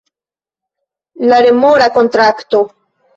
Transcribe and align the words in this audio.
La 1.31 1.37
remora 1.47 1.91
kontrakto 1.99 2.63